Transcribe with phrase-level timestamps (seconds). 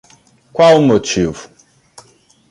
[0.51, 1.47] Qual o motivo?